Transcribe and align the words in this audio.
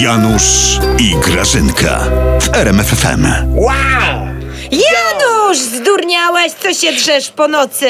Janusz 0.00 0.78
i 0.98 1.16
Grażynka 1.24 2.00
w 2.40 2.54
RMFFM. 2.54 3.26
Wow! 3.54 4.26
Janusz, 4.70 5.25
zdurniałeś, 5.54 6.52
co 6.52 6.74
się 6.74 6.92
drzesz 6.92 7.28
po 7.30 7.48
nocy? 7.48 7.86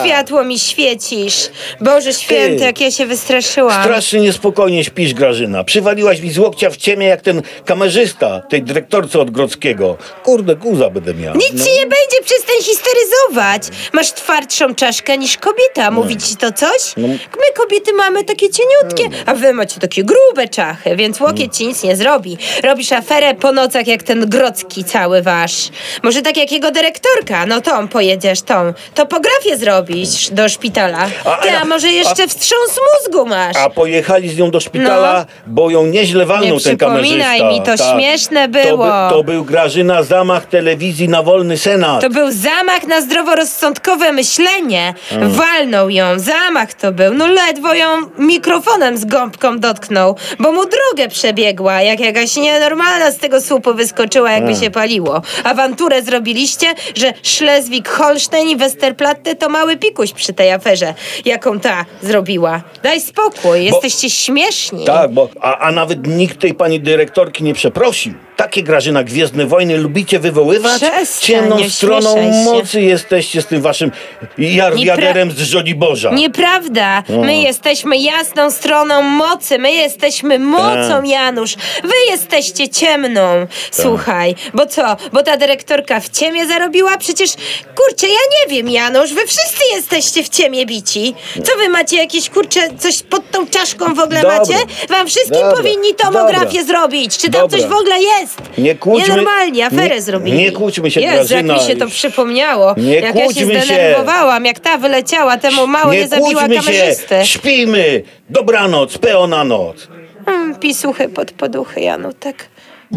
Światło 0.00 0.44
mi 0.44 0.58
świecisz. 0.58 1.34
Boże 1.80 2.12
święty, 2.12 2.64
jak 2.64 2.80
ja 2.80 2.90
się 2.90 3.06
wystraszyłam. 3.06 3.82
Strasznie 3.84 4.20
niespokojnie 4.20 4.84
śpisz, 4.84 5.14
Grażyna. 5.14 5.64
Przywaliłaś 5.64 6.20
mi 6.20 6.30
z 6.30 6.38
łokcia 6.38 6.70
w 6.70 6.76
ciemię 6.76 7.06
jak 7.06 7.20
ten 7.20 7.42
kamerzysta 7.64 8.40
tej 8.40 8.62
dyrektorce 8.62 9.20
od 9.20 9.30
Grodzkiego. 9.30 9.96
Kurde, 10.22 10.56
guza 10.56 10.90
będę 10.90 11.14
miał. 11.14 11.34
Nic 11.34 11.52
No. 11.52 11.64
ci 11.64 11.70
nie 11.72 11.82
będzie, 11.86 12.22
przestań 12.24 12.56
histeryzować. 12.62 13.62
Masz 13.92 14.12
twardszą 14.12 14.74
czaszkę 14.74 15.18
niż 15.18 15.36
kobieta. 15.36 15.90
Mówi 15.90 16.16
ci 16.16 16.36
to 16.36 16.52
coś? 16.52 16.92
No. 16.96 17.08
My 17.08 17.52
kobiety 17.56 17.92
mamy 17.92 18.24
takie 18.24 18.46
cieniutkie, 18.50 19.18
a 19.26 19.34
wy 19.34 19.54
macie 19.54 19.80
takie 19.80 20.04
grube 20.04 20.48
czachy, 20.48 20.96
więc 20.96 21.20
łokieć 21.20 21.56
ci 21.56 21.66
nic 21.66 21.82
nie 21.82 21.96
zrobi. 21.96 22.38
Robisz 22.62 22.92
aferę 22.92 23.34
po 23.34 23.52
nocach 23.52 23.86
jak 23.86 24.02
ten 24.02 24.28
Grodzki 24.28 24.84
cały 24.84 25.22
wasz. 25.22 25.68
Może 26.02 26.22
tak 26.22 26.36
jak 26.36 26.52
jego 26.52 26.70
dyrektorka, 26.88 27.46
no 27.46 27.60
tą 27.60 27.88
pojedziesz, 27.88 28.42
tą 28.42 28.72
topografię 28.94 29.56
zrobisz 29.56 30.30
do 30.30 30.48
szpitala. 30.48 30.98
A- 31.24 31.36
Ty, 31.36 31.50
a 31.50 31.60
a- 31.60 31.64
może 31.64 31.88
jeszcze 31.92 32.22
a- 32.24 32.26
wstrząs 32.26 32.78
mózgu 32.94 33.26
masz? 33.26 33.56
A 33.56 33.70
pojechali 33.70 34.28
z 34.28 34.38
nią 34.38 34.50
do 34.50 34.60
szpitala, 34.60 35.26
bo 35.46 35.70
ją 35.70 35.86
nieźle 35.86 36.26
walnął 36.26 36.48
No. 36.48 36.54
Nie 36.54 36.60
ten 36.60 36.76
kamerzysta. 36.76 37.02
przypominaj 37.16 37.44
mi, 37.54 37.62
to 37.66 37.76
Tak. 37.76 37.94
śmieszne 37.96 38.42
To, 38.48 38.48
było. 38.48 38.84
by, 38.84 39.10
to 39.14 39.22
był 39.24 39.44
Grażyna 39.44 40.02
zamach 40.02 40.46
telewizji 40.46 41.08
na 41.08 41.22
wolny 41.22 41.58
senat. 41.58 42.00
To 42.00 42.10
był 42.10 42.30
zamach 42.32 42.86
na 42.86 43.00
zdroworozsądkowe 43.00 44.12
myślenie. 44.12 44.94
Walnął 45.22 45.90
ją, 45.90 46.04
zamach 46.18 46.74
to 46.74 46.92
był. 46.92 47.14
No 47.14 47.26
ledwo 47.26 47.74
ją 47.74 47.86
mikrofonem 48.18 48.96
z 48.98 49.04
gąbką 49.04 49.58
dotknął, 49.58 50.16
bo 50.38 50.52
mu 50.52 50.62
drogę 50.64 51.08
przebiegła, 51.08 51.82
jak 51.82 52.00
jakaś 52.00 52.36
nienormalna 52.36 53.10
z 53.10 53.18
tego 53.18 53.40
słupu 53.40 53.74
wyskoczyła, 53.74 54.30
jakby 54.32 54.54
się 54.54 54.70
paliło. 54.70 55.22
Awanturę 55.44 56.02
zrobiliście, 56.02 56.66
że 56.94 57.12
Szlezwik-Holstein 57.22 58.46
i 58.50 58.56
Westerplatte 58.56 59.34
to 59.34 59.48
mały 59.48 59.76
pikuś 59.76 60.12
przy 60.12 60.32
tej 60.32 60.52
aferze, 60.52 60.94
jaką 61.24 61.60
ta 61.60 61.84
zrobiła. 62.02 62.62
Daj 62.82 63.00
spokój, 63.00 63.64
jesteście 63.64 64.10
śmieszni. 64.10 64.84
Tak, 64.84 65.12
bo 65.12 65.28
a, 65.40 65.58
a 65.58 65.72
nawet 65.72 66.06
nikt 66.06 66.40
tej 66.40 66.54
pani 66.54 66.80
dyrektorki 66.80 67.44
nie 67.44 67.54
przeprosił. 67.54 68.14
Takie 68.36 68.62
Grażyna 68.62 69.04
Gwiezdne 69.04 69.46
Wojny 69.46 69.78
lubicie 69.78 70.18
wywoływać? 70.18 70.76
Przestań, 70.76 71.06
Ciemną 71.20 71.68
stroną 71.70 72.32
mocy 72.44 72.80
jesteście 72.82 73.42
z 73.42 73.46
tym 73.46 73.62
waszym 73.62 73.92
jarwiaderem 74.38 75.30
z 75.30 75.38
Żoliborza. 75.38 76.10
Nieprawda. 76.10 77.02
My 77.08 77.36
jesteśmy 77.36 77.96
jasną 77.96 78.50
stroną 78.50 79.02
mocy. 79.02 79.58
My 79.58 79.72
jesteśmy 79.72 80.38
mocą, 80.38 80.88
Tak. 80.88 81.08
Janusz. 81.08 81.56
Wy 81.82 82.10
jesteście 82.10 82.68
ciemną. 82.68 83.46
Słuchaj, 83.70 84.34
bo 84.54 84.66
co? 84.66 84.96
Bo 85.12 85.22
ta 85.22 85.36
dyrektorka 85.36 86.00
w 86.00 86.08
ciemię 86.08 86.46
zarobiła? 86.64 86.98
Przecież, 86.98 87.30
kurczę, 87.74 88.06
ja 88.06 88.12
nie 88.48 88.56
wiem, 88.56 88.68
Janusz. 88.70 89.12
Wy 89.14 89.20
wszyscy 89.26 89.64
jesteście 89.74 90.24
w 90.24 90.28
ciemię 90.28 90.66
bici. 90.66 91.14
Co 91.44 91.56
wy 91.56 91.68
macie 91.68 91.96
jakieś, 91.96 92.30
kurczę, 92.30 92.60
coś 92.78 93.02
pod 93.02 93.30
tą 93.30 93.46
czaszką 93.46 93.94
w 93.94 93.98
ogóle 93.98 94.22
Dobra. 94.22 94.38
macie? 94.38 94.54
Wam 94.88 95.06
wszystkim 95.06 95.40
Dobra. 95.40 95.56
powinni 95.56 95.94
tomografię 95.94 96.44
Dobra. 96.58 96.64
zrobić. 96.64 97.18
Czy 97.18 97.30
tam 97.30 97.48
coś 97.48 97.62
w 97.62 97.72
ogóle 97.72 98.00
jest? 98.00 98.38
Nie 98.58 98.74
kłóćmy- 98.74 99.08
Nienormalnie, 99.08 99.66
aferę 99.66 99.94
nie- 99.94 100.02
zrobili. 100.02 100.36
nie 100.38 100.52
kłóćmy 100.52 100.90
się, 100.90 101.00
Jezu, 101.00 101.34
jak 101.34 101.44
mi 101.44 101.60
się 101.66 101.76
to 101.76 101.86
przypomniało. 101.86 102.74
Nie 102.76 102.94
jak 102.94 103.04
ja 103.04 103.12
się 103.12 103.20
kłóćmy 103.20 103.54
się. 103.54 103.60
zdenerwowałam, 103.62 104.44
jak 104.44 104.60
ta 104.60 104.78
wyleciała, 104.78 105.36
temu 105.38 105.66
mało 105.66 105.92
nie, 105.92 106.08
zabiła 106.08 106.28
kłóćmy 106.30 106.56
kamerzysty. 106.56 107.14
się, 107.20 107.26
śpijmy. 107.26 108.02
Dobranoc, 108.30 108.98
peona 108.98 109.44
noc. 109.44 109.88
Mm, 110.26 110.54
pisuchy 110.54 111.08
pod 111.08 111.32
poduchy, 111.32 111.80
Janu, 111.80 112.12
tak. 112.12 112.36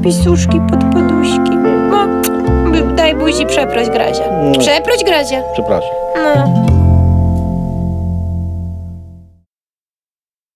Pisuszki 0.03 0.61
pod 0.69 0.79
poduszki. 0.93 1.16
No, 2.77 2.95
daj 2.95 3.15
buzi 3.15 3.45
przeproś 3.45 3.89
Grazia. 3.89 4.23
Przeproś 4.59 5.03
Grazia. 5.03 5.41
Przepraszam. 5.53 5.89
No. 6.15 6.76